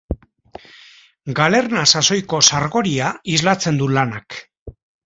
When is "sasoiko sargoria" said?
1.95-3.13